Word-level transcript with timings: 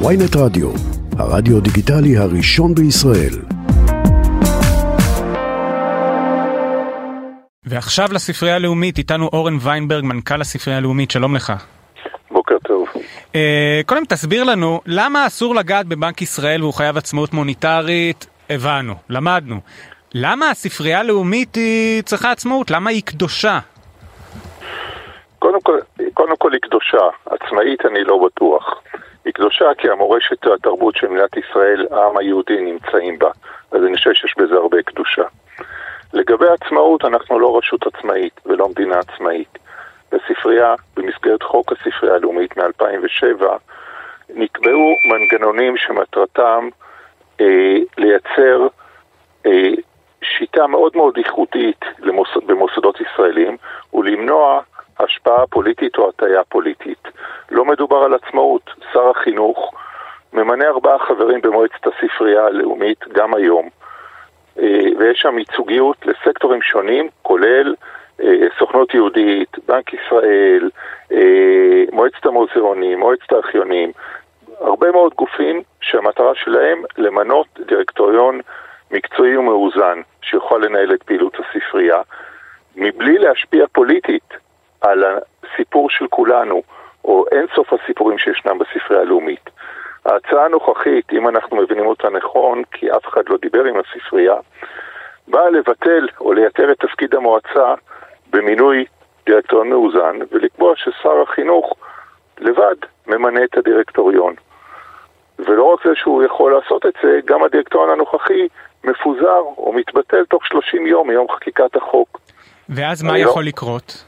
ויינט 0.00 0.36
רדיו, 0.36 0.70
הרדיו 1.18 1.60
דיגיטלי 1.60 2.16
הראשון 2.16 2.74
בישראל. 2.74 3.34
ועכשיו 7.64 8.08
לספרייה 8.12 8.54
הלאומית, 8.56 8.98
איתנו 8.98 9.28
אורן 9.32 9.56
ויינברג, 9.60 10.04
מנכ"ל 10.04 10.40
הספרייה 10.40 10.78
הלאומית, 10.78 11.10
שלום 11.10 11.36
לך. 11.36 11.52
בוקר 12.30 12.54
טוב. 12.58 12.88
Uh, 13.32 13.36
קודם 13.86 14.04
תסביר 14.04 14.44
לנו, 14.44 14.80
למה 14.86 15.26
אסור 15.26 15.54
לגעת 15.54 15.86
בבנק 15.86 16.22
ישראל 16.22 16.62
והוא 16.62 16.74
חייב 16.74 16.96
עצמאות 16.96 17.32
מוניטרית? 17.32 18.26
הבנו, 18.50 18.94
למדנו. 19.10 19.60
למה 20.14 20.50
הספרייה 20.50 21.00
הלאומית 21.00 21.54
היא 21.54 22.02
צריכה 22.02 22.30
עצמאות? 22.30 22.70
למה 22.70 22.90
היא 22.90 23.02
קדושה? 23.02 23.58
קודם 25.38 25.60
כל, 25.60 25.78
קודם 26.14 26.36
כל 26.36 26.52
היא 26.52 26.60
קדושה, 26.60 27.04
עצמאית 27.26 27.80
אני 27.86 28.04
לא 28.04 28.26
בטוח. 28.26 28.80
היא 29.24 29.32
קדושה 29.32 29.74
כי 29.78 29.90
המורשת 29.90 30.46
והתרבות 30.46 30.96
של 30.96 31.08
מדינת 31.08 31.36
ישראל, 31.36 31.86
העם 31.90 32.16
היהודי 32.16 32.60
נמצאים 32.60 33.18
בה. 33.18 33.30
אז 33.72 33.84
אני 33.84 33.96
חושב 33.96 34.12
שיש 34.12 34.34
בזה 34.38 34.54
הרבה 34.54 34.82
קדושה. 34.82 35.22
לגבי 36.12 36.46
עצמאות, 36.48 37.04
אנחנו 37.04 37.40
לא 37.40 37.58
רשות 37.58 37.86
עצמאית 37.86 38.40
ולא 38.46 38.68
מדינה 38.68 38.98
עצמאית. 38.98 39.58
בספרייה, 40.12 40.74
במסגרת 40.96 41.42
חוק 41.42 41.72
הספרייה 41.72 42.14
הלאומית 42.14 42.56
מ-2007, 42.56 43.44
נקבעו 44.28 44.94
מנגנונים 45.04 45.76
שמטרתם 45.76 46.68
אה, 47.40 47.76
לייצר 47.98 48.66
אה, 49.46 49.70
שיטה 50.22 50.66
מאוד 50.66 50.96
מאוד 50.96 51.16
איכותית 51.16 51.84
למוסד, 51.98 52.44
במוסדות 52.46 53.00
ישראלים 53.00 53.56
ולמנוע 53.94 54.60
השפעה 54.98 55.46
פוליטית 55.46 55.98
או 55.98 56.08
הטיה 56.08 56.44
פוליטית. 56.48 57.08
לא 57.50 57.64
מדובר 57.64 57.96
על 57.96 58.14
עצמאות. 58.14 58.70
שר 58.92 59.10
החינוך 59.10 59.74
ממנה 60.32 60.66
ארבעה 60.66 60.98
חברים 60.98 61.40
במועצת 61.40 61.86
הספרייה 61.86 62.46
הלאומית 62.46 63.08
גם 63.12 63.34
היום, 63.34 63.68
אה, 64.58 64.86
ויש 64.98 65.18
שם 65.18 65.38
ייצוגיות 65.38 65.96
לסקטורים 66.06 66.62
שונים, 66.62 67.08
כולל 67.22 67.74
אה, 68.22 68.46
סוכנות 68.58 68.94
יהודית, 68.94 69.56
בנק 69.68 69.94
ישראל, 69.94 70.70
אה, 71.12 71.84
מועצת 71.92 72.26
המוזיאונים, 72.26 72.98
מועצת 72.98 73.32
הארכיונים, 73.32 73.92
הרבה 74.60 74.90
מאוד 74.92 75.14
גופים 75.14 75.62
שהמטרה 75.80 76.34
שלהם 76.34 76.82
למנות 76.98 77.46
דירקטוריון 77.66 78.40
מקצועי 78.90 79.36
ומאוזן 79.36 80.00
שיוכל 80.22 80.60
לנהל 80.64 80.94
את 80.94 81.02
פעילות 81.02 81.36
הספרייה, 81.38 82.00
מבלי 82.76 83.18
להשפיע 83.18 83.66
פוליטית 83.72 84.34
על 84.80 85.04
הסיפור 85.04 85.90
של 85.90 86.06
כולנו, 86.06 86.62
או 87.04 87.24
אין 87.32 87.46
סוף 87.54 87.72
הסיפורים 87.72 88.18
שישנם 88.18 88.58
בספרייה 88.58 89.02
הלאומית. 89.02 89.50
ההצעה 90.04 90.44
הנוכחית, 90.44 91.12
אם 91.12 91.28
אנחנו 91.28 91.56
מבינים 91.56 91.86
אותה 91.86 92.10
נכון, 92.10 92.62
כי 92.72 92.90
אף 92.90 93.08
אחד 93.08 93.22
לא 93.28 93.36
דיבר 93.42 93.64
עם 93.64 93.74
הספרייה, 93.80 94.34
באה 95.28 95.50
לבטל 95.50 96.08
או 96.20 96.32
לייתר 96.32 96.72
את 96.72 96.78
תפקיד 96.80 97.14
המועצה 97.14 97.74
במינוי 98.30 98.84
דירקטוריון 99.26 99.68
מאוזן, 99.68 100.18
ולקבוע 100.32 100.72
ששר 100.76 101.22
החינוך 101.22 101.74
לבד 102.38 102.76
ממנה 103.06 103.44
את 103.44 103.56
הדירקטוריון. 103.56 104.34
ולא 105.38 105.64
רק 105.64 105.80
זה 105.86 105.90
שהוא 105.94 106.22
יכול 106.22 106.52
לעשות 106.52 106.86
את 106.86 106.94
זה, 107.02 107.20
גם 107.24 107.42
הדירקטוריון 107.42 107.90
הנוכחי 107.90 108.48
מפוזר 108.84 109.40
או 109.58 109.72
מתבטל 109.72 110.24
תוך 110.24 110.46
30 110.46 110.86
יום 110.86 111.08
מיום 111.08 111.26
חקיקת 111.36 111.76
החוק. 111.76 112.20
ואז 112.68 113.02
מה 113.02 113.18
יכול 113.18 113.42
לא... 113.42 113.48
לקרות? 113.48 114.04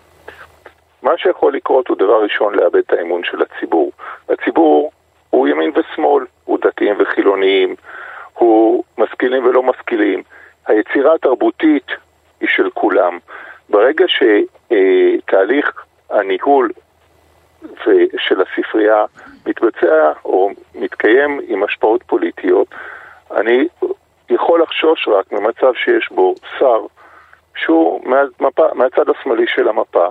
מה 1.06 1.18
שיכול 1.18 1.54
לקרות 1.54 1.88
הוא 1.88 1.96
דבר 1.96 2.22
ראשון 2.22 2.54
לאבד 2.54 2.76
את 2.76 2.92
האמון 2.92 3.24
של 3.24 3.42
הציבור. 3.42 3.92
הציבור 4.28 4.92
הוא 5.30 5.48
ימין 5.48 5.72
ושמאל, 5.74 6.24
הוא 6.44 6.58
דתיים 6.58 6.94
וחילוניים, 6.98 7.74
הוא 8.34 8.84
משכילים 8.98 9.44
ולא 9.44 9.62
משכילים. 9.62 10.22
היצירה 10.66 11.14
התרבותית 11.14 11.86
היא 12.41 12.48
של 12.48 12.70
כולם. 12.70 13.19
ברגע 13.69 14.04
שתהליך 14.08 15.84
הניהול 16.10 16.70
של 18.19 18.41
הספרייה 18.41 19.04
מתבצע 19.47 20.12
או 20.25 20.50
מתקיים 20.75 21.41
עם 21.48 21.62
השפעות 21.62 22.02
פוליטיות, 22.02 22.69
אני 23.31 23.69
יכול 24.31 24.62
לחשוש 24.62 25.08
רק 25.08 25.32
ממצב 25.32 25.75
שיש 25.75 26.08
בו 26.10 26.34
שר 26.58 26.81
שהוא 27.56 28.04
מהצד 28.75 29.10
השמאלי 29.10 29.47
של 29.47 29.69
המפה, 29.69 30.06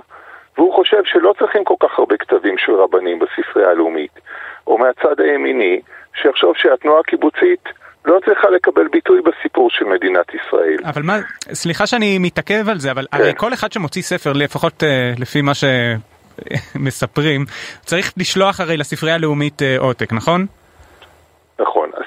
והוא 0.58 0.74
חושב 0.74 1.02
שלא 1.04 1.34
צריכים 1.38 1.64
כל 1.64 1.74
כך 1.80 1.98
הרבה 1.98 2.16
כתבים 2.16 2.58
של 2.58 2.72
רבנים 2.72 3.18
בספרייה 3.18 3.70
הלאומית, 3.70 4.20
או 4.66 4.78
מהצד 4.78 5.20
הימיני, 5.20 5.80
שיחשוב 6.22 6.52
שהתנועה 6.56 7.00
הקיבוצית 7.00 7.68
לא 8.04 8.18
צריכה 8.26 8.50
לקבל 8.50 8.88
ביטוי 8.92 9.20
בסיפור 9.22 9.70
של 9.70 9.84
מדינת 9.84 10.26
ישראל. 10.34 10.78
אבל 10.84 11.02
מה, 11.02 11.18
סליחה 11.52 11.86
שאני 11.86 12.18
מתעכב 12.18 12.68
על 12.68 12.78
זה, 12.78 12.90
אבל 12.90 13.06
כן. 13.12 13.16
הרי 13.22 13.32
כל 13.36 13.54
אחד 13.54 13.72
שמוציא 13.72 14.02
ספר, 14.02 14.32
לפחות 14.32 14.82
uh, 14.82 15.20
לפי 15.20 15.42
מה 15.42 15.52
שמספרים, 15.54 17.44
צריך 17.88 18.12
לשלוח 18.16 18.60
הרי 18.60 18.76
לספרייה 18.76 19.14
הלאומית 19.14 19.62
uh, 19.62 19.82
עותק, 19.82 20.12
נכון? 20.12 20.46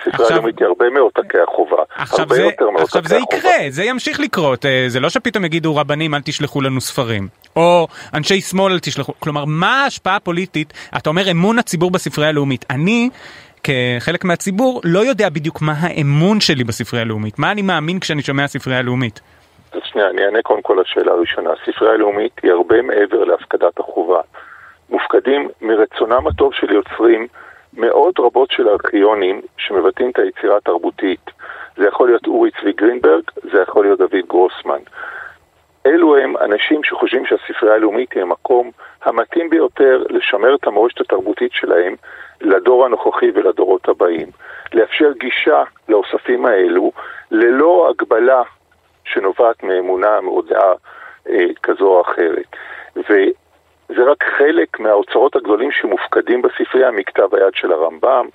הספרייה 0.01 0.31
הלאומית 0.31 0.59
היא 0.59 0.67
הרבה 0.67 0.89
מעותקי 0.89 1.37
החובה, 1.39 1.83
הרבה 1.97 2.35
זה, 2.35 2.41
יותר 2.41 2.69
מעותקי 2.69 2.83
עכשיו 2.83 3.01
זה 3.05 3.17
יקרה, 3.17 3.69
זה 3.69 3.83
ימשיך 3.83 4.19
לקרות, 4.19 4.65
אה, 4.65 4.85
זה 4.87 4.99
לא 4.99 5.09
שפתאום 5.09 5.45
יגידו 5.45 5.75
רבנים 5.75 6.15
אל 6.15 6.21
תשלחו 6.25 6.61
לנו 6.61 6.81
ספרים, 6.81 7.27
או 7.55 7.87
אנשי 8.13 8.41
שמאל 8.41 8.73
אל 8.73 8.79
תשלחו, 8.79 9.13
כלומר 9.19 9.45
מה 9.45 9.83
ההשפעה 9.83 10.15
הפוליטית, 10.15 10.73
אתה 10.97 11.09
אומר 11.09 11.31
אמון 11.31 11.59
הציבור 11.59 11.91
בספרייה 11.91 12.29
הלאומית, 12.29 12.65
אני 12.69 13.09
כחלק 13.63 14.25
מהציבור 14.25 14.81
לא 14.83 14.99
יודע 14.99 15.29
בדיוק 15.29 15.61
מה 15.61 15.73
האמון 15.79 16.39
שלי 16.39 16.63
בספרייה 16.63 17.05
הלאומית, 17.05 17.39
מה 17.39 17.51
אני 17.51 17.61
מאמין 17.61 17.99
כשאני 17.99 18.21
שומע 18.21 18.47
ספרייה 18.47 18.79
הלאומית. 18.79 19.21
אז 19.71 19.79
שנייה, 19.83 20.09
אני 20.09 20.25
אענה 20.25 20.41
קודם 20.41 20.61
כל 20.61 20.77
לשאלה 20.81 21.11
הראשונה, 21.11 21.49
הספרייה 21.53 21.93
הלאומית 21.93 22.31
היא 22.43 22.51
הרבה 22.51 22.81
מעבר 22.81 23.23
להפקדת 23.23 23.79
החובה, 23.79 24.21
מופקדים 24.89 25.49
מרצונם 25.61 26.27
הטוב 26.27 26.53
של 26.53 26.71
יוצרים 26.71 27.27
מאות 27.73 28.19
רבות 28.19 28.51
של 28.51 28.69
ארכיונים 28.69 29.41
שמבטאים 29.57 30.09
את 30.09 30.19
היצירה 30.19 30.57
התרבותית. 30.57 31.31
זה 31.77 31.87
יכול 31.87 32.07
להיות 32.07 32.27
אורי 32.27 32.51
צבי 32.61 32.73
גרינברג, 32.73 33.23
זה 33.51 33.61
יכול 33.61 33.85
להיות 33.85 33.99
דוד 33.99 34.25
גרוסמן. 34.27 34.79
אלו 35.85 36.17
הם 36.17 36.37
אנשים 36.37 36.83
שחושבים 36.83 37.25
שהספרייה 37.25 37.75
הלאומית 37.75 38.13
היא 38.13 38.21
המקום 38.21 38.71
המתאים 39.03 39.49
ביותר 39.49 40.03
לשמר 40.09 40.55
את 40.55 40.67
המורשת 40.67 41.01
התרבותית 41.01 41.51
שלהם 41.53 41.95
לדור 42.41 42.85
הנוכחי 42.85 43.31
ולדורות 43.33 43.89
הבאים. 43.89 44.27
לאפשר 44.73 45.11
גישה 45.19 45.63
לאוספים 45.89 46.45
האלו 46.45 46.91
ללא 47.31 47.89
הגבלה 47.89 48.41
שנובעת 49.05 49.63
מאמונה 49.63 50.21
מאוד 50.21 50.47
דעה 50.47 50.73
אה, 51.29 51.45
כזו 51.63 51.85
או 51.85 52.01
אחרת. 52.01 52.55
זה 53.89 54.03
רק 54.11 54.23
חלק 54.37 54.79
מהאוצרות 54.79 55.35
הגדולים 55.35 55.71
שמופקדים 55.71 56.41
בספרייה 56.41 56.91
מכתב 56.91 57.35
היד 57.35 57.53
של 57.53 57.71
הרמב"ם, 57.71 58.25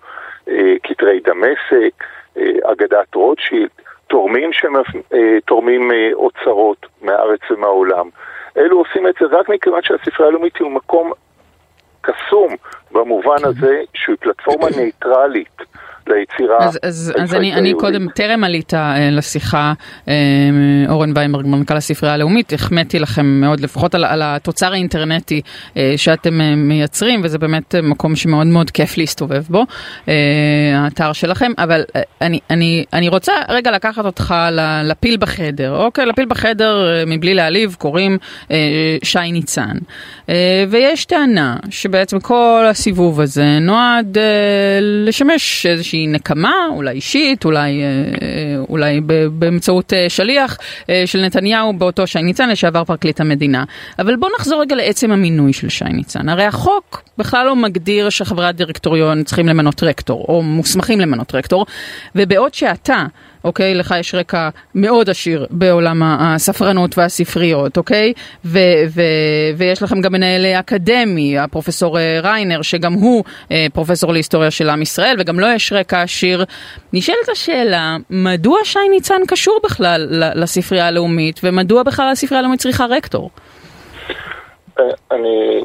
אה, 0.49 0.75
כתרי 0.83 1.21
דמשק, 1.21 2.05
אה, 2.37 2.73
אגדת 2.73 3.15
רוטשילד, 3.15 3.71
תורמים 4.07 4.51
שתורמים 4.53 5.93
אה, 5.93 6.11
אוצרות 6.13 6.87
מהארץ 7.03 7.41
ומהעולם. 7.51 8.09
אלו 8.57 8.79
עושים 8.79 9.09
את 9.09 9.15
זה 9.21 9.27
רק 9.31 9.49
מכיוון 9.49 9.83
שהספרייה 9.83 10.29
הלאומית 10.29 10.57
הוא 10.59 10.71
מקום 10.71 11.13
קסום 12.01 12.55
במובן 12.93 13.39
כן. 13.39 13.45
הזה 13.45 13.83
שהוא 13.95 14.17
פלטפורמה 14.21 14.67
ניטרלית. 14.85 15.63
ליצירה. 16.09 16.59
אז, 16.61 16.79
אז, 16.83 17.13
אז 17.19 17.35
אני, 17.35 17.55
אני 17.55 17.75
קודם, 17.75 18.09
טרם 18.15 18.45
עלית 18.45 18.75
אה, 18.75 19.11
לשיחה, 19.11 19.73
אה, 20.09 20.15
אורן 20.89 21.13
ויימברג, 21.15 21.47
מנכ"ל 21.47 21.77
הספרייה 21.77 22.15
הלאומית, 22.15 22.53
החמאתי 22.53 22.99
לכם 22.99 23.27
מאוד, 23.27 23.61
לפחות 23.61 23.95
על, 23.95 24.05
על 24.05 24.23
התוצר 24.25 24.73
האינטרנטי 24.73 25.41
אה, 25.77 25.93
שאתם 25.97 26.35
מייצרים, 26.57 27.21
וזה 27.25 27.39
באמת 27.39 27.75
מקום 27.83 28.17
שמאוד 28.17 28.47
מאוד 28.47 28.71
כיף 28.71 28.97
להסתובב 28.99 29.43
בו, 29.49 29.65
האתר 30.75 31.12
שלכם, 31.12 31.53
אבל 31.59 31.83
אני, 32.21 32.41
אני, 32.50 32.85
אני 32.93 33.09
רוצה 33.09 33.33
רגע 33.49 33.71
לקחת 33.71 34.05
אותך 34.05 34.35
לפיל 34.85 35.17
בחדר, 35.17 35.77
אוקיי? 35.77 36.07
לפיל 36.07 36.27
בחדר, 36.27 37.05
מבלי 37.07 37.35
להעליב, 37.35 37.77
קוראים 37.79 38.19
שי 39.03 39.33
ניצן. 39.33 39.77
ויש 40.69 41.05
טענה 41.05 41.57
שבעצם 41.71 42.21
כל 42.21 42.65
הסיבוב 42.71 43.21
הזה 43.21 43.59
נועד 43.61 44.19
לשמש 44.81 45.67
איזושהי... 45.67 45.94
איזושהי 45.94 46.06
נקמה, 46.06 46.55
אולי 46.70 46.91
אישית, 46.91 47.44
אולי, 47.44 47.82
אה, 47.82 47.88
אולי 48.69 49.00
באמצעות 49.32 49.93
אה, 49.93 50.06
שליח 50.08 50.58
אה, 50.91 51.02
של 51.06 51.20
נתניהו 51.20 51.73
באותו 51.73 52.06
שי 52.06 52.23
ניצן, 52.23 52.49
לשעבר 52.49 52.85
פרקליט 52.85 53.20
המדינה. 53.20 53.64
אבל 53.99 54.17
בואו 54.17 54.31
נחזור 54.38 54.61
רגע 54.61 54.76
לעצם 54.76 55.11
המינוי 55.12 55.52
של 55.52 55.69
שי 55.69 55.85
ניצן. 55.85 56.29
הרי 56.29 56.44
החוק 56.44 57.02
בכלל 57.19 57.46
לא 57.46 57.56
מגדיר 57.56 58.11
שחברי 58.11 58.46
הדירקטוריון 58.46 59.25
צריכים 59.25 59.49
למנות 59.49 59.82
רקטור, 59.82 60.26
או 60.29 60.43
מוסמכים 60.43 61.00
למנות 61.00 61.35
רקטור, 61.35 61.67
ובעוד 62.14 62.55
שאתה 62.55 63.06
אוקיי? 63.44 63.75
לך 63.75 63.94
יש 64.00 64.14
רקע 64.14 64.49
מאוד 64.75 65.11
עשיר 65.11 65.46
בעולם 65.50 66.02
הספרנות 66.02 66.99
והספריות, 66.99 67.76
אוקיי? 67.76 68.12
ו- 68.44 68.58
ו- 68.88 69.56
ויש 69.56 69.82
לכם 69.82 70.00
גם 70.00 70.12
מנהל 70.12 70.46
אקדמי, 70.46 71.38
הפרופסור 71.38 71.99
אה, 71.99 72.20
ריינר, 72.23 72.62
שגם 72.62 72.93
הוא 72.93 73.25
אה, 73.50 73.67
פרופסור 73.75 74.12
להיסטוריה 74.12 74.50
של 74.50 74.70
עם 74.70 74.82
ישראל, 74.82 75.17
וגם 75.19 75.41
לו 75.41 75.46
יש 75.46 75.73
רקע 75.73 76.02
עשיר. 76.02 76.44
נשאלת 76.93 77.29
השאלה, 77.32 77.96
מדוע 78.11 78.58
שי 78.64 78.88
ניצן 78.91 79.20
קשור 79.29 79.61
בכלל 79.64 80.06
לספרייה 80.35 80.87
הלאומית, 80.87 81.40
ומדוע 81.44 81.82
בכלל 81.82 82.08
הספרייה 82.12 82.38
הלאומית 82.38 82.61
צריכה 82.61 82.87
רקטור? 82.87 83.31
אה, 84.81 84.85
אני 85.12 85.64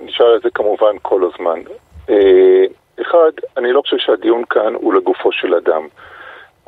נשאל 0.00 0.36
את 0.36 0.42
זה 0.42 0.48
כמובן 0.54 0.96
כל 1.02 1.20
הזמן. 1.24 1.60
אה, 2.10 2.64
אחד, 3.02 3.30
אני 3.56 3.72
לא 3.72 3.80
חושב 3.80 3.96
שהדיון 3.98 4.42
כאן 4.50 4.74
הוא 4.74 4.94
לגופו 4.94 5.32
של 5.32 5.54
אדם. 5.54 5.82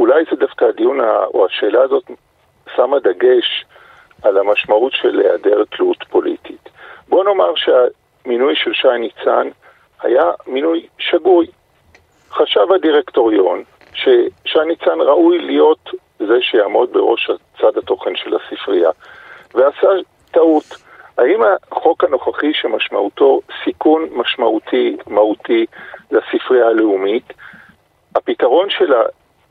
אולי 0.01 0.25
זה 0.31 0.37
דווקא 0.37 0.65
הדיון, 0.65 1.01
או 1.35 1.47
השאלה 1.47 1.83
הזאת 1.83 2.11
שמה 2.77 2.99
דגש 2.99 3.65
על 4.23 4.39
המשמעות 4.39 4.93
של 4.93 5.21
היעדר 5.21 5.65
תלות 5.65 6.05
פוליטית. 6.11 6.69
בוא 7.09 7.25
נאמר 7.25 7.53
שהמינוי 7.57 8.57
של 8.57 8.73
שי 8.73 8.99
ניצן 8.99 9.49
היה 10.03 10.25
מינוי 10.47 10.87
שגוי. 10.99 11.47
חשב 12.31 12.73
הדירקטוריון 12.75 13.65
ששי 13.95 14.59
ניצן 14.67 15.01
ראוי 15.01 15.39
להיות 15.39 15.91
זה 16.19 16.43
שיעמוד 16.43 16.93
בראש 16.93 17.31
צד 17.61 17.79
התוכן 17.79 18.17
של 18.17 18.37
הספרייה, 18.37 18.91
ועשה 19.55 19.89
טעות. 20.31 20.65
האם 21.19 21.41
החוק 21.73 22.05
הנוכחי 22.05 22.55
שמשמעותו 22.55 23.41
סיכון 23.65 24.09
משמעותי, 24.13 24.97
מהותי, 25.07 25.67
לספרייה 26.11 26.67
הלאומית, 26.67 27.33
הפתרון 28.17 28.71
של 28.71 28.93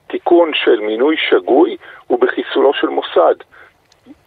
התיקון 0.09 0.51
של 0.53 0.79
מינוי 0.79 1.15
שגוי 1.29 1.77
הוא 2.07 2.19
בחיסולו 2.21 2.73
של 2.73 2.87
מוסד. 2.87 3.35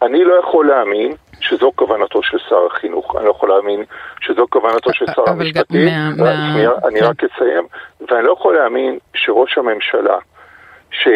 אני 0.01 0.23
לא 0.23 0.33
יכול 0.33 0.67
להאמין 0.67 1.11
שזו 1.39 1.71
כוונתו 1.75 2.23
של 2.23 2.37
שר 2.49 2.65
החינוך, 2.71 3.15
אני 3.15 3.25
לא 3.25 3.31
יכול 3.31 3.49
להאמין 3.49 3.83
שזו 4.21 4.45
כוונתו 4.49 4.93
של 4.93 5.05
שר 5.15 5.23
המשפטים, 5.31 5.87
אני 6.87 6.99
כן. 6.99 7.05
רק 7.05 7.23
אסיים, 7.23 7.63
ואני 8.09 8.23
לא 8.23 8.33
יכול 8.33 8.55
להאמין 8.55 8.97
שראש 9.13 9.57
הממשלה, 9.57 10.17
ש... 10.91 11.07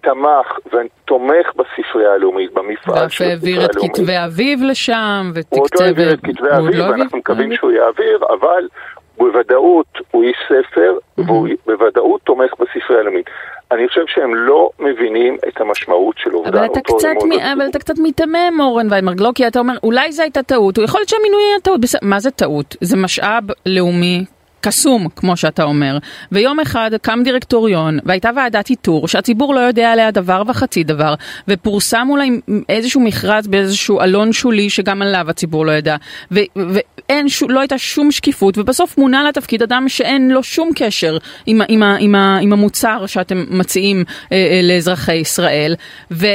תמך 0.00 0.58
ותומך 0.66 1.52
בספרייה 1.56 2.12
הלאומית, 2.12 2.52
במפעל 2.52 3.08
של 3.08 3.24
הספרייה 3.24 3.34
הלאומית. 3.34 3.44
ואף 3.44 3.60
העביר 3.60 3.64
את 3.64 3.94
כתבי 3.94 4.24
אביב 4.26 4.62
לשם, 4.62 5.30
ותקצב... 5.34 5.56
הוא 5.56 5.62
עוד 5.62 5.70
לא 5.80 5.86
העביר 5.86 6.12
את 6.12 6.20
כתבי 6.20 6.48
אביב, 6.58 6.74
לא 6.74 6.84
ואנחנו 6.84 7.18
מקווים 7.18 7.56
שהוא 7.56 7.72
יעביר, 7.72 8.18
אבל 8.40 8.68
בוודאות 9.18 9.86
הוא 10.10 10.22
איש 10.22 10.36
ספר, 10.48 10.98
והוא 11.18 11.48
בוודאות 11.66 12.20
תומך 12.24 12.52
בספרייה 12.58 13.00
הלאומית. 13.00 13.26
אני 13.70 13.88
חושב 13.88 14.00
שהם 14.06 14.34
לא 14.34 14.70
מבינים 14.78 15.36
את 15.48 15.60
המשמעות 15.60 16.18
של 16.18 16.30
עובדה 16.30 16.50
אבל 16.50 16.66
אתה 16.66 16.80
קצת, 16.80 17.08
מ... 17.28 17.32
אבל 17.32 17.66
אתה 17.68 17.78
קצת 17.78 17.98
מיתמם, 17.98 18.60
אורן 18.60 18.86
ויימרג, 18.90 19.20
לא? 19.20 19.30
כי 19.34 19.46
אתה 19.46 19.58
אומר, 19.58 19.74
אולי 19.82 20.12
זו 20.12 20.22
הייתה 20.22 20.42
טעות, 20.42 20.78
יכול 20.78 21.00
להיות 21.00 21.08
שהמינוי 21.08 21.42
היה 21.42 21.60
טעות, 21.62 21.80
בסדר, 21.80 22.00
מה 22.02 22.20
זה 22.20 22.30
טעות? 22.30 22.76
זה 22.80 22.96
משאב 22.96 23.44
לאומי 23.66 24.24
קסום, 24.60 25.08
כמו 25.16 25.36
שאתה 25.36 25.62
אומר, 25.62 25.98
ויום 26.32 26.60
אחד 26.60 26.90
קם 27.02 27.20
דירקטוריון 27.24 27.98
והייתה 28.04 28.30
ועדת 28.36 28.70
איתור 28.70 29.08
שהציבור 29.08 29.54
לא 29.54 29.60
יודע 29.60 29.92
עליה 29.92 30.10
דבר 30.10 30.42
וחצי 30.46 30.84
דבר, 30.84 31.14
ופורסם 31.48 32.06
אולי 32.10 32.30
איזשהו 32.68 33.00
מכרז 33.00 33.46
באיזשהו 33.46 34.00
אלון 34.00 34.32
שולי 34.32 34.70
שגם 34.70 35.02
עליו 35.02 35.30
הציבור 35.30 35.66
לא 35.66 35.72
ידע, 35.72 35.96
ואין, 36.30 37.28
ש... 37.28 37.42
לא 37.48 37.60
הייתה 37.60 37.78
שום 37.78 38.12
שקיפות, 38.12 38.58
ובסוף 38.58 38.98
מונה 38.98 39.28
לתפקיד 39.28 39.62
אדם 39.62 39.88
שאין 39.88 40.30
לו 40.30 40.42
שום 40.42 40.70
קשר 40.74 41.18
עם, 41.46 41.60
עם, 41.68 41.82
עם, 41.82 42.14
עם 42.14 42.52
המוצר 42.52 43.06
שאתם 43.06 43.44
מציעים 43.50 44.04
אה, 44.32 44.36
אה, 44.36 44.60
לאזרחי 44.62 45.14
ישראל, 45.14 45.74
ו... 46.10 46.26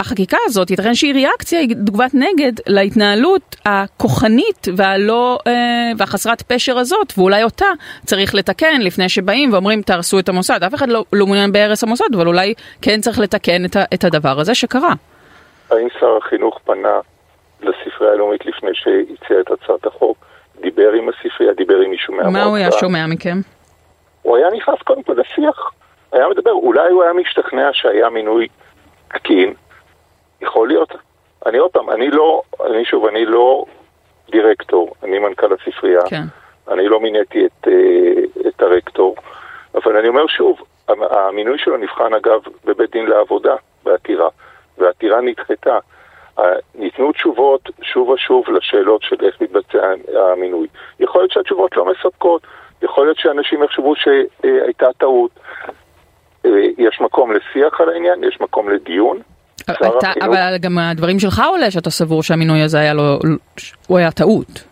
החקיקה 0.00 0.36
הזאת, 0.44 0.70
ייתכן 0.70 0.94
שהיא 0.94 1.14
ריאקציה, 1.14 1.60
היא 1.60 1.74
תגובת 1.74 2.10
נגד 2.14 2.52
להתנהלות 2.66 3.56
הכוחנית 3.66 4.68
והלא, 4.76 5.38
אה, 5.46 5.52
והחסרת 5.98 6.42
פשר 6.42 6.78
הזאת, 6.78 7.12
ואולי 7.18 7.44
אותה 7.44 7.66
צריך 8.06 8.34
לתקן 8.34 8.80
לפני 8.80 9.08
שבאים 9.08 9.52
ואומרים 9.52 9.82
תהרסו 9.82 10.18
את 10.18 10.28
המוסד. 10.28 10.62
אף 10.62 10.74
אחד 10.74 10.88
לא, 10.88 11.04
לא 11.12 11.26
מעוניין 11.26 11.52
בהרס 11.52 11.84
המוסד, 11.84 12.14
אבל 12.14 12.26
אולי 12.26 12.54
כן 12.82 13.00
צריך 13.00 13.18
לתקן 13.18 13.64
את, 13.64 13.76
את 13.94 14.04
הדבר 14.04 14.40
הזה 14.40 14.54
שקרה. 14.54 14.92
האם 15.70 15.88
שר 16.00 16.16
החינוך 16.16 16.60
פנה 16.64 17.00
לספרייה 17.60 18.12
הלאומית 18.12 18.46
לפני 18.46 18.70
שהציע 18.74 19.40
את 19.40 19.50
הצעת 19.50 19.86
החוק? 19.86 20.16
דיבר 20.60 20.92
עם 20.92 21.08
הספרייה, 21.08 21.52
דיבר 21.52 21.76
עם 21.76 21.90
מישהו 21.90 22.14
מהמועצה? 22.14 22.38
מה 22.38 22.44
הוא 22.44 22.56
היה 22.56 22.72
שומע 22.72 23.06
מכם? 23.06 23.38
הוא 24.22 24.36
היה 24.36 24.46
נכנס 24.56 24.82
קודם 24.84 25.02
כל 25.02 25.12
לשיח. 25.12 25.70
היה 26.12 26.28
מדבר, 26.28 26.50
אולי 26.50 26.90
הוא 26.90 27.02
היה 27.02 27.12
משתכנע 27.12 27.68
שהיה 27.72 28.10
מינוי 28.10 28.48
תקין, 29.08 29.54
יכול 30.46 30.68
להיות. 30.68 30.92
אני 31.46 31.58
עוד 31.58 31.70
פעם, 31.70 31.90
אני 31.90 32.10
לא, 32.10 32.42
אני 32.66 32.84
שוב, 32.84 33.06
אני 33.06 33.26
לא 33.26 33.64
דירקטור, 34.30 34.94
אני 35.02 35.18
מנכ"ל 35.18 35.52
הספרייה. 35.52 36.02
כן. 36.10 36.22
אני 36.68 36.88
לא 36.88 37.00
מיניתי 37.00 37.46
את, 37.46 37.68
אה, 37.68 38.48
את 38.48 38.62
הרקטור, 38.62 39.16
אבל 39.74 39.96
אני 39.96 40.08
אומר 40.08 40.26
שוב, 40.26 40.58
המינוי 40.88 41.58
שלו 41.58 41.76
נבחן 41.76 42.14
אגב 42.14 42.40
בבית 42.64 42.90
דין 42.90 43.06
לעבודה, 43.06 43.54
בעתירה, 43.84 44.28
והעתירה 44.78 45.20
נדחתה. 45.20 45.78
ניתנו 46.74 47.12
תשובות 47.12 47.60
שוב 47.82 48.08
ושוב 48.08 48.50
לשאלות 48.50 49.02
של 49.02 49.16
איך 49.26 49.40
מתבצע 49.40 49.92
המינוי. 50.32 50.68
יכול 51.00 51.20
להיות 51.20 51.30
שהתשובות 51.30 51.76
לא 51.76 51.84
מספקות, 51.84 52.42
יכול 52.82 53.06
להיות 53.06 53.18
שאנשים 53.18 53.62
יחשבו 53.62 53.94
שהייתה 53.96 54.86
טעות. 54.98 55.30
אה, 56.46 56.50
יש 56.78 57.00
מקום 57.00 57.32
לשיח 57.32 57.80
על 57.80 57.88
העניין, 57.88 58.24
יש 58.24 58.40
מקום 58.40 58.70
לדיון. 58.70 59.20
אתה, 59.60 60.12
אבל 60.20 60.56
גם 60.60 60.78
הדברים 60.78 61.18
שלך 61.18 61.42
עולה 61.50 61.70
שאתה 61.70 61.90
סבור 61.90 62.22
שהמינוי 62.22 62.62
הזה 62.62 62.78
היה 62.78 62.94
לו, 62.94 63.18
הוא 63.86 63.98
היה 63.98 64.10
טעות. 64.10 64.64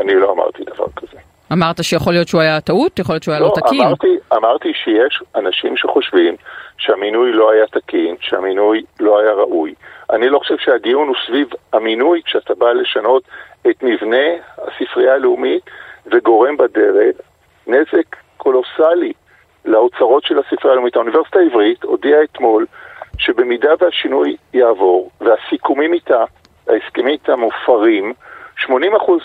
אני 0.00 0.14
לא 0.14 0.32
אמרתי 0.32 0.64
דבר 0.64 0.86
כזה. 0.96 1.18
אמרת 1.52 1.84
שיכול 1.84 2.12
להיות 2.12 2.28
שהוא 2.28 2.40
היה 2.40 2.60
טעות? 2.60 2.98
יכול 2.98 3.14
להיות 3.14 3.22
שהוא 3.22 3.32
היה 3.32 3.40
לא, 3.40 3.46
לא 3.46 3.54
תקין? 3.54 3.80
אמרתי, 3.82 4.16
אמרתי 4.32 4.72
שיש 4.84 5.22
אנשים 5.34 5.76
שחושבים 5.76 6.36
שהמינוי 6.78 7.32
לא 7.32 7.50
היה 7.50 7.66
תקין, 7.66 8.16
שהמינוי 8.20 8.82
לא 9.00 9.20
היה 9.20 9.32
ראוי. 9.32 9.74
אני 10.10 10.28
לא 10.28 10.38
חושב 10.38 10.54
שהדיון 10.58 11.08
הוא 11.08 11.16
סביב 11.26 11.48
המינוי 11.72 12.22
כשאתה 12.24 12.54
בא 12.54 12.72
לשנות 12.72 13.22
את 13.70 13.82
מבנה 13.82 14.26
הספרייה 14.58 15.14
הלאומית 15.14 15.62
וגורם 16.06 16.56
בדרך 16.56 17.16
נזק 17.66 18.16
קולוסלי 18.36 19.12
לאוצרות 19.64 20.24
של 20.24 20.38
הספרייה 20.38 20.72
הלאומית. 20.72 20.96
האוניברסיטה 20.96 21.38
העברית 21.38 21.82
הודיעה 21.82 22.22
אתמול 22.24 22.66
שבמידה 23.22 23.70
והשינוי 23.80 24.36
יעבור 24.54 25.10
והסיכומים 25.20 25.94
איתה, 25.94 26.24
ההסכמים 26.68 27.08
איתה 27.08 27.36
מופרים, 27.36 28.12
80% 28.60 28.68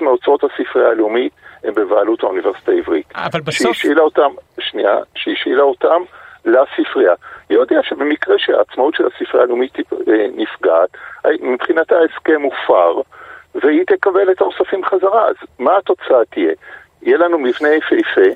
מאוצרות 0.01 0.43
הספרייה 0.43 0.89
הלאומית 0.89 1.31
הם 1.63 1.73
בבעלות 1.73 2.23
האוניברסיטה 2.23 2.71
העברית. 2.71 3.05
אבל 3.15 3.41
בסוף... 3.41 3.75
שהשאילה 3.75 4.01
אותם, 4.01 4.31
שנייה, 4.59 4.97
שהשאילה 5.15 5.63
אותם 5.63 6.01
לספרייה. 6.45 7.13
היא 7.49 7.57
הודיעה 7.57 7.83
שבמקרה 7.83 8.35
שהעצמאות 8.37 8.95
של 8.95 9.03
הספרייה 9.05 9.43
הלאומית 9.43 9.77
אה, 9.79 10.25
נפגעת, 10.35 10.89
מבחינתה 11.41 11.95
ההסכם 11.95 12.41
מופר, 12.41 13.01
והיא 13.55 13.83
תקבל 13.87 14.31
את 14.31 14.41
האוספים 14.41 14.85
חזרה. 14.85 15.27
אז 15.27 15.35
מה 15.59 15.77
התוצאה 15.77 16.25
תהיה? 16.29 16.53
יהיה 17.01 17.17
לנו 17.17 17.37
מבנה 17.37 17.69
יפהפה 17.69 18.29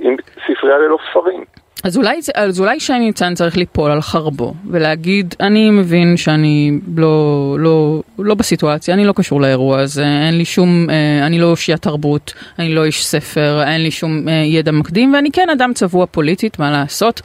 עם 0.00 0.16
ספרייה 0.46 0.78
ללא 0.78 0.98
ספרים. 1.10 1.44
אז 1.84 1.96
אולי, 1.96 2.20
אז 2.34 2.60
אולי 2.60 2.80
שי 2.80 2.98
ניצן 2.98 3.34
צריך 3.34 3.56
ליפול 3.56 3.90
על 3.90 4.00
חרבו 4.00 4.54
ולהגיד, 4.70 5.34
אני 5.40 5.70
מבין 5.70 6.16
שאני 6.16 6.72
לא, 6.96 7.56
לא, 7.58 8.02
לא 8.18 8.34
בסיטואציה, 8.34 8.94
אני 8.94 9.04
לא 9.04 9.12
קשור 9.12 9.40
לאירוע 9.40 9.80
הזה, 9.80 10.04
אין 10.04 10.38
לי 10.38 10.44
שום, 10.44 10.86
אה, 10.90 11.26
אני 11.26 11.38
לא 11.38 11.46
אושיית 11.46 11.82
תרבות, 11.82 12.34
אני 12.58 12.74
לא 12.74 12.84
איש 12.84 13.06
ספר, 13.06 13.62
אין 13.66 13.82
לי 13.82 13.90
שום 13.90 14.28
אה, 14.28 14.34
ידע 14.34 14.72
מקדים, 14.72 15.14
ואני 15.14 15.30
כן 15.30 15.50
אדם 15.50 15.72
צבוע 15.74 16.06
פוליטית, 16.06 16.58
מה 16.58 16.70
לעשות, 16.70 17.20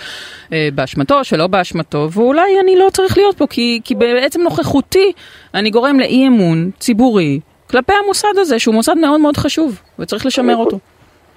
אה, 0.54 0.70
באשמתו, 0.76 1.24
שלא 1.24 1.48
באשמתו, 1.48 2.08
ואולי 2.12 2.60
אני 2.64 2.76
לא 2.76 2.90
צריך 2.94 3.18
להיות 3.18 3.38
פה, 3.38 3.48
כי, 3.50 3.82
כי 3.84 3.96
בעצם 3.96 4.42
נוכחותי 4.42 5.12
אני 5.54 5.70
גורם 5.70 6.00
לאי 6.00 6.28
אמון 6.28 6.72
ציבורי 6.80 7.40
כלפי 7.70 7.94
המוסד 8.04 8.38
הזה, 8.38 8.60
שהוא 8.60 8.76
מוסד 8.76 8.96
מאוד 8.98 9.22
מאוד 9.22 9.38
חשוב, 9.38 9.82
וצריך 10.00 10.26
לשמר 10.26 10.56
אותו. 10.56 10.80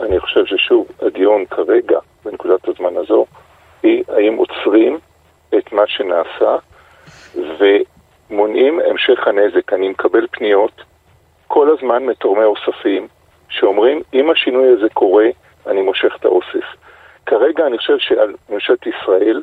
אני 0.01 0.21
חושב 0.21 0.47
ששוב, 0.47 0.87
הדיון 1.03 1.45
כרגע, 1.47 1.99
בנקודת 2.25 2.69
הזמן 2.69 2.97
הזו, 2.97 3.27
היא 3.83 4.05
האם 4.09 4.37
עוצרים 4.37 4.99
את 5.59 5.73
מה 5.73 5.83
שנעשה 5.87 6.57
ומונעים 7.35 8.81
המשך 8.91 9.27
הנזק. 9.27 9.73
אני 9.73 9.89
מקבל 9.89 10.27
פניות 10.31 10.83
כל 11.49 11.77
הזמן 11.79 12.05
מתורמי 12.05 12.45
אוספים 12.45 13.09
שאומרים, 13.49 14.03
אם 14.15 14.31
השינוי 14.31 14.69
הזה 14.69 14.89
קורה, 14.95 15.27
אני 15.67 15.83
מושך 15.83 16.17
את 16.21 16.25
האוסף. 16.25 16.65
כרגע 17.27 17.67
אני 17.67 17.79
חושב 17.79 17.99
שעל 17.99 18.35
ממשלת 18.49 18.87
ישראל 18.87 19.43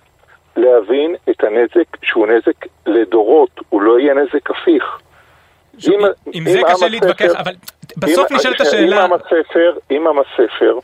להבין 0.55 1.15
את 1.29 1.43
הנזק 1.43 1.97
שהוא 2.03 2.27
נזק 2.27 2.65
לדורות, 2.85 3.49
הוא 3.69 3.81
לא 3.81 3.99
יהיה 3.99 4.13
נזק 4.13 4.49
הפיך. 4.49 4.99
עם 6.33 6.43
זה 6.45 6.59
קשה 6.73 6.87
להתווכח, 6.87 7.31
אבל 7.39 7.53
בסוף 7.97 8.31
נשאלת 8.31 8.61
השאלה... 8.61 9.05
אם 9.05 9.11
עם 9.11 9.13
הספר, 9.13 9.73
אם 9.91 10.07
עם 10.07 10.19
הספר, 10.19 10.77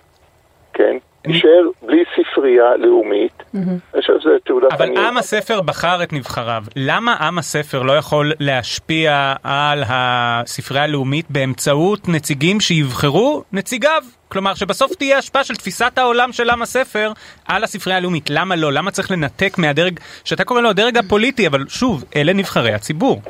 כן, 0.73 0.97
יישאר 1.27 1.69
בלי 1.81 2.03
ספרייה 2.15 2.77
לאומית, 2.77 3.43
אני 3.55 4.01
חושב 4.01 4.13
שזה 4.19 4.29
תעודת 4.45 4.73
אבל 4.73 4.85
עניות. 4.85 5.05
עם 5.05 5.17
הספר 5.17 5.61
בחר 5.61 6.03
את 6.03 6.13
נבחריו. 6.13 6.63
למה 6.75 7.13
עם 7.13 7.37
הספר 7.37 7.81
לא 7.81 7.93
יכול 7.93 8.31
להשפיע 8.39 9.33
על 9.43 9.83
הספרייה 9.87 10.83
הלאומית 10.83 11.25
באמצעות 11.29 12.07
נציגים 12.07 12.59
שיבחרו 12.59 13.43
נציגיו? 13.53 14.03
כלומר 14.29 14.53
שבסוף 14.53 14.95
תהיה 14.95 15.17
השפעה 15.17 15.43
של 15.43 15.55
תפיסת 15.55 15.97
העולם 15.97 16.31
של 16.31 16.49
עם 16.49 16.61
הספר 16.61 17.11
על 17.47 17.63
הספרייה 17.63 17.97
הלאומית. 17.97 18.29
למה 18.29 18.55
לא? 18.55 18.73
למה 18.73 18.91
צריך 18.91 19.11
לנתק 19.11 19.57
מהדרג, 19.57 19.99
שאתה 20.23 20.43
קורא 20.43 20.61
לו 20.61 20.69
הדרג 20.69 20.97
הפוליטי, 20.97 21.47
אבל 21.47 21.67
שוב, 21.67 22.03
אלה 22.15 22.33
נבחרי 22.33 22.73
הציבור. 22.73 23.21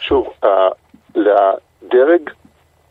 שוב, 0.00 0.28
לדרג 1.14 2.30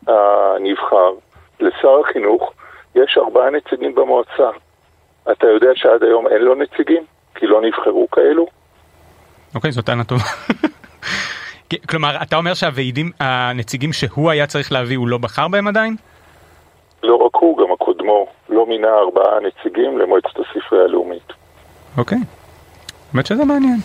הנבחר, 0.06 1.12
לשר 1.60 2.00
החינוך, 2.00 2.52
יש 2.94 3.18
ארבעה 3.18 3.50
נציגים 3.50 3.94
במועצה. 3.94 4.50
אתה 5.32 5.46
יודע 5.46 5.68
שעד 5.74 6.02
היום 6.02 6.26
אין 6.26 6.42
לו 6.42 6.54
נציגים? 6.54 7.04
כי 7.34 7.46
לא 7.46 7.62
נבחרו 7.62 8.10
כאלו? 8.10 8.46
אוקיי, 9.54 9.72
זאת 9.72 9.86
טענה 9.86 10.04
טובה. 10.04 10.24
כלומר, 11.88 12.22
אתה 12.22 12.36
אומר 12.36 12.54
שהוועידים, 12.54 13.10
הנציגים 13.20 13.92
שהוא 13.92 14.30
היה 14.30 14.46
צריך 14.46 14.72
להביא, 14.72 14.96
הוא 14.96 15.08
לא 15.08 15.18
בחר 15.18 15.48
בהם 15.48 15.68
עדיין? 15.68 15.96
לא 17.02 17.16
רק 17.16 17.34
הוא, 17.34 17.58
גם 17.58 17.72
הקודמו 17.72 18.26
לא 18.48 18.66
מינה 18.66 18.88
ארבעה 18.88 19.40
נציגים 19.40 19.98
למועצת 19.98 20.36
הספרייה 20.38 20.84
הלאומית. 20.84 21.32
אוקיי. 21.98 22.18
באמת 23.14 23.26
שזה 23.26 23.44
מעניין. 23.44 23.78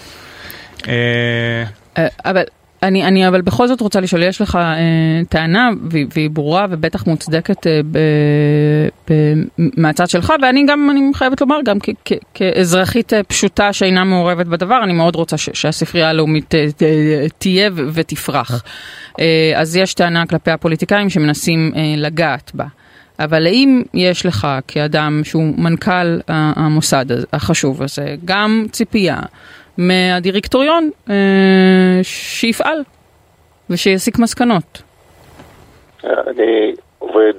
אה, 0.88 1.64
אה, 1.98 2.08
אבל 2.26 2.44
אני, 2.84 3.06
אני 3.06 3.28
אבל 3.28 3.42
בכל 3.42 3.68
זאת 3.68 3.82
רוצה 3.82 4.00
לשאול, 4.00 4.24
יש 4.24 4.42
לך 4.42 4.56
אה, 4.56 5.22
טענה 5.30 5.70
והיא, 5.90 6.30
ברורה 6.30 6.66
ובטח 6.70 7.08
מוצדקת 7.08 7.68
אה, 7.68 7.80
ב, 7.92 7.98
ב, 9.10 9.14
מהצד 9.58 10.10
שלך 10.10 10.34
ואני 10.42 10.66
גם, 10.68 10.90
אני 10.92 11.12
חייבת 11.14 11.42
לומר, 11.42 11.60
גם 11.66 11.78
כ, 11.80 11.90
כ, 12.06 12.12
כאזרחית 12.34 13.14
אה, 13.14 13.24
פשוטה 13.24 13.74
שאינה 13.74 14.04
מעורבת 14.04 14.46
בדבר, 14.46 14.84
אני 14.84 14.94
מאוד 14.94 15.16
רוצה 15.16 15.38
ש, 15.38 15.50
שהספרייה 15.54 16.10
הלאומית 16.10 16.56
אה, 16.56 16.68
ת, 16.78 16.84
תהיה 17.38 17.70
ו, 17.76 17.90
ותפרח. 17.94 18.64
אה, 19.20 19.54
אז 19.56 19.76
יש 19.76 19.94
טענה 19.94 20.26
כלפי 20.26 20.52
הפוליטיקאים 20.52 21.10
שמנסים 21.10 21.72
אה, 21.76 21.94
לגעת 21.98 22.52
בה. 22.54 22.66
אבל 23.20 23.46
האם 23.46 23.84
יש 23.94 24.26
לך 24.26 24.48
כאדם 24.68 25.22
שהוא 25.24 25.54
מנכ"ל 25.58 26.20
המוסד 26.28 27.06
החשוב 27.34 27.84
הזה, 27.84 28.16
גם 28.26 28.66
ציפייה 28.72 29.20
מהדירקטוריון 29.78 30.90
אה, 31.10 32.00
שיפעל 32.04 32.84
ושיסיק 33.70 34.20
מסקנות? 34.20 34.82
אני 36.04 36.74
עובד 37.00 37.34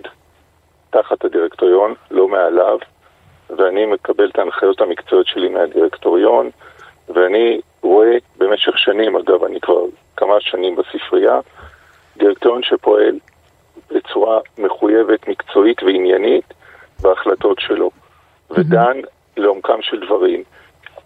תחת 0.90 1.24
הדירקטוריון, 1.24 1.94
לא 2.10 2.28
מעליו, 2.28 2.78
ואני 3.50 3.86
מקבל 3.86 4.28
את 4.28 4.38
ההנחיות 4.38 4.80
המקצועיות 4.80 5.26
שלי 5.26 5.48
מהדירקטוריון, 5.48 6.50
ואני 7.08 7.60
רואה 7.82 8.16
במשך 8.38 8.78
שנים, 8.78 9.16
אגב, 9.16 9.44
אני 9.44 9.60
כבר 9.60 9.82
כמה 10.16 10.34
שנים 10.40 10.76
בספרייה, 10.76 11.40
דירקטוריון 12.16 12.62
שפועל 12.62 13.18
בצורה 13.90 14.40
מחויבת, 14.58 15.28
מקצועית 15.28 15.82
ועניינית 15.82 16.54
בהחלטות 17.00 17.60
שלו, 17.60 17.90
ודן 18.50 19.00
לעומקם 19.36 19.82
של 19.82 20.06
דברים. 20.06 20.42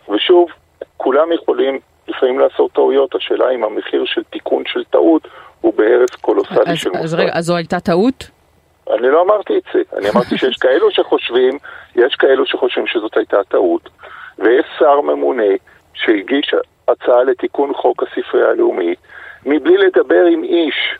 ושוב, 0.08 0.48
כולם 0.96 1.32
יכולים 1.32 1.78
לפעמים 2.08 2.38
לעשות 2.38 2.72
טעויות, 2.72 3.14
השאלה 3.14 3.50
אם 3.50 3.64
המחיר 3.64 4.04
של 4.04 4.22
תיקון 4.22 4.62
של 4.66 4.84
טעות 4.84 5.28
הוא 5.60 5.74
בהרס 5.74 6.10
קולוסלי 6.20 6.72
אז, 6.72 6.78
של 6.78 6.90
אז 6.94 7.02
מוסד. 7.02 7.18
רגע, 7.18 7.32
אז 7.32 7.44
זו 7.44 7.56
הייתה 7.56 7.80
טעות? 7.80 8.30
אני 8.90 9.08
לא 9.08 9.22
אמרתי 9.22 9.58
את 9.58 9.62
זה, 9.74 9.82
אני 9.98 10.10
אמרתי 10.10 10.38
שיש 10.38 10.56
כאלו 10.56 10.90
שחושבים, 10.90 11.58
יש 11.96 12.14
כאלו 12.14 12.46
שחושבים 12.46 12.86
שזאת 12.86 13.16
הייתה 13.16 13.44
טעות, 13.48 13.88
ויש 14.38 14.66
שר 14.78 15.00
ממונה 15.00 15.52
שהגיש 15.94 16.54
הצעה 16.88 17.22
לתיקון 17.22 17.74
חוק 17.74 18.02
הספרייה 18.02 18.48
הלאומית, 18.48 18.98
מבלי 19.46 19.76
לדבר 19.76 20.24
עם 20.32 20.44
איש, 20.44 20.98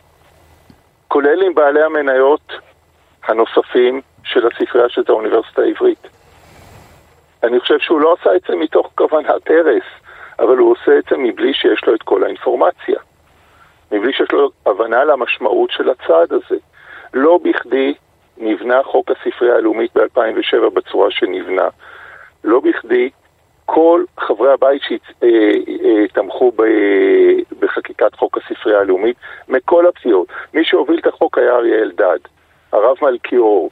כולל 1.07 1.41
עם 1.41 1.53
בעלי 1.53 1.83
המניות 1.83 2.53
הנוספים 3.27 4.01
של 4.23 4.47
הספרייה 4.47 4.89
של 4.89 5.01
האוניברסיטה 5.07 5.61
העברית. 5.61 6.07
אני 7.43 7.59
חושב 7.59 7.79
שהוא 7.79 8.01
לא 8.01 8.15
עשה 8.19 8.35
את 8.35 8.41
זה 8.47 8.55
מתוך 8.55 8.89
כוונת 8.95 9.49
הרס, 9.49 9.83
אבל 10.39 10.57
הוא 10.57 10.71
עושה 10.71 10.97
את 10.97 11.03
זה 11.09 11.17
מבלי 11.17 11.53
שיש 11.53 11.85
לו 11.87 11.95
את 11.95 12.03
כל 12.03 12.23
האינפורמציה. 12.23 12.99
מבלי 13.91 14.13
שיש 14.13 14.31
לו 14.31 14.49
הבנה 14.65 15.03
למשמעות 15.03 15.71
של 15.71 15.89
הצעד 15.89 16.33
הזה. 16.33 16.55
לא 17.13 17.39
בכדי 17.43 17.93
נבנה 18.37 18.83
חוק 18.83 19.11
הספרייה 19.11 19.55
הלאומית 19.55 19.97
ב-2007 19.97 20.69
בצורה 20.73 21.11
שנבנה. 21.11 21.67
לא 22.43 22.59
בכדי 22.59 23.09
כל 23.65 24.03
חברי 24.19 24.53
הבית 24.53 24.81
שתמכו 26.09 26.51
בחקיקת 27.59 28.15
חוק 28.15 28.37
הספרייה 28.37 28.79
הלאומית, 28.79 29.15
מכל 29.47 29.87
הפסיעות. 29.87 30.27
מי 30.53 30.65
שהוביל 30.65 30.99
את 30.99 31.07
החוק 31.07 31.37
היה 31.37 31.55
אריה 31.55 31.81
אלדד, 31.81 32.19
הרב 32.71 32.97
מלכיאור 33.01 33.69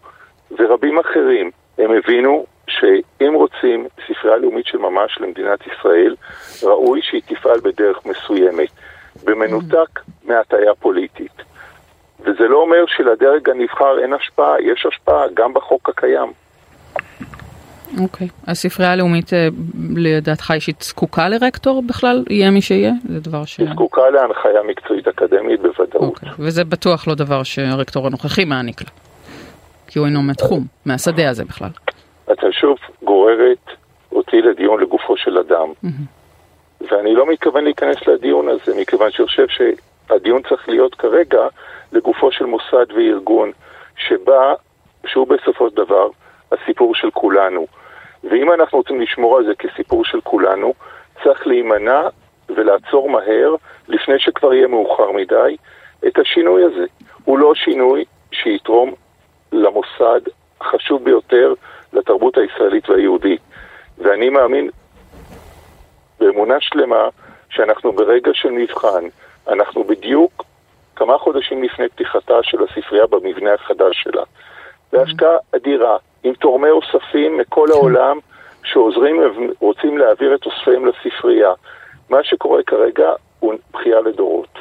ורבים 0.51 1.00
אחרים. 1.00 1.51
הם 1.78 1.92
הבינו 1.92 2.46
שאם 2.80 3.34
רוצים 3.34 3.88
ספרייה 4.08 4.38
לאומית 4.38 4.66
של 4.66 4.78
ממש 4.78 5.18
למדינת 5.22 5.60
ישראל, 5.68 6.16
ראוי 6.63 7.01
שהיא 7.01 7.22
תפעל 7.25 7.60
בדרך 7.60 8.06
מסוימת, 8.06 8.70
במנותק 9.24 10.00
מהטיה 10.24 10.75
פוליטית. 10.80 11.42
וזה 12.20 12.48
לא 12.48 12.58
אומר 12.58 12.86
שלדרג 12.88 13.50
הנבחר 13.50 14.00
אין 14.00 14.13
השפעה, 14.13 14.62
יש 14.62 14.86
השפעה 14.86 15.24
גם 15.34 15.54
בחוק 15.54 15.90
הקיים. 15.90 16.32
אוקיי. 18.00 18.28
הספרייה 18.48 18.92
הלאומית, 18.92 19.34
אה, 19.34 19.48
לדעתך 19.96 20.51
אישית, 20.56 20.82
זקוקה 20.82 21.30
לרקטור 21.30 21.84
בכלל? 21.88 22.24
יהיה 22.30 22.51
מי 22.51 22.62
שיהיה? 22.62 22.92
זה 23.10 23.20
דבר 23.20 23.46
ש... 23.46 23.58
היא 23.58 23.70
זקוקה 23.74 24.10
להנחיה 24.10 24.63
מקצועית 24.68 25.08
אקדמית 25.08 25.62
בוודאות. 25.62 26.04
אוקיי. 26.04 26.30
וזה 26.40 26.63
בטוח 26.63 27.08
לא 27.08 27.16
דבר 27.16 27.44
שהרקטור 27.44 28.08
הנוכחי 28.08 28.46
מעניק 28.46 28.82
לה. 28.82 28.90
כי 29.88 30.00
הוא 30.00 30.08
אינו 30.08 30.22
מהתחום, 30.22 30.63
מהשדה 30.86 31.30
הזה 31.30 31.46
בכלל. 31.46 31.70
אתה 32.32 32.51
שוב 32.51 32.78
גוררת 33.04 33.70
אותי 34.12 34.42
לדיון 34.42 34.82
לגופו 34.82 35.18
של 35.18 35.38
אדם. 35.38 35.68
ואני 36.92 37.16
לא 37.16 37.25
מתכוון 37.25 37.63
להיכנס 37.63 38.08
לדיון 38.08 38.50
הזה, 38.50 38.82
מכיוון 38.82 39.12
שאני 39.12 39.28
חושב 39.28 39.48
שהדיון 39.48 40.42
צריך 40.50 40.70
להיות 40.70 40.96
כרגע 40.96 41.48
לגופו 41.92 42.32
של 42.32 42.46
מוסד 42.46 42.86
וארגון, 42.96 43.51
שבא, 43.96 44.54
שהוא 45.06 45.28
בסופו 45.28 45.70
של 45.70 45.75
דבר 45.75 46.08
הסיפור 46.51 46.96
של 46.96 47.12
כולנו. 47.12 47.68
ואם 48.24 48.51
אנחנו 48.54 48.78
רוצים 48.78 49.01
לשמור 49.01 49.38
על 49.38 49.46
זה 49.46 49.56
כסיפור 49.56 50.06
של 50.06 50.22
כולנו, 50.22 50.74
צריך 51.24 51.48
להימנע 51.48 52.01
ולעצור 52.50 53.10
מהר, 53.10 53.56
לפני 53.88 54.20
שכבר 54.20 54.54
יהיה 54.54 54.68
מאוחר 54.68 55.12
מדי, 55.12 55.58
את 56.08 56.20
השינוי 56.20 56.63
הזה. 56.63 56.86
הוא 57.25 57.40
לא 57.40 57.56
שינוי 57.56 58.06
שיתרום 58.32 58.94
למוסד 59.51 60.22
החשוב 60.62 61.04
ביותר 61.04 61.54
לתרבות 61.93 62.38
הישראלית 62.38 62.89
והיהודית. 62.89 63.41
ואני 63.98 64.29
מאמין 64.29 64.69
באמונה 66.19 66.55
שלמה 66.60 67.10
שאנחנו 67.50 67.91
ברגע 67.91 68.31
של 68.33 68.50
מבחן, 68.50 69.03
אנחנו 69.48 69.83
בדיוק 69.83 70.43
כמה 70.95 71.17
חודשים 71.17 71.63
לפני 71.63 71.89
פתיחתה 71.89 72.33
של 72.43 72.57
הספרייה 72.63 73.07
במבנה 73.07 73.53
החדש 73.53 74.03
שלה. 74.03 74.24
זו 74.91 75.01
השקעה 75.01 75.38
אדירה, 75.55 75.98
עם 76.24 76.33
תורמי 76.33 76.69
אוספים 76.69 77.38
מכל 77.38 77.67
העולם 77.71 78.17
שעוזרים, 78.63 79.15
רוצים 79.60 79.98
להעביר 79.98 80.36
את 80.36 80.45
אוספיהם 80.45 80.86
לספרייה. 80.86 81.51
מה 82.10 82.24
שקורה 82.24 82.63
כרגע 82.63 83.10
הוא 83.39 83.53
בכייה 83.74 84.01
לדורות. 84.01 84.60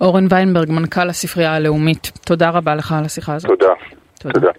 אורן 0.00 0.26
ויינברג, 0.30 0.70
מנכ"ל 0.70 1.08
הספרייה 1.08 1.54
הלאומית, 1.54 2.12
תודה 2.26 2.50
רבה 2.50 2.74
לך 2.74 2.92
על 2.98 3.04
השיחה 3.04 3.34
הזאת. 3.34 3.50
תודה. 3.50 3.72
תודה. 4.20 4.40
תודה. 4.40 4.52